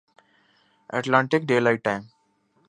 [0.97, 2.01] Atlantic daylight time